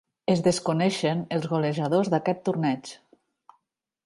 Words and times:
Es 0.35 0.39
desconeixen 0.47 1.21
els 1.37 1.45
golejadors 1.53 2.11
d'aquest 2.15 2.43
torneig. 2.51 2.95